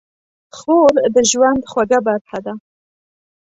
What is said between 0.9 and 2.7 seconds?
د ژوند خوږه برخه ده.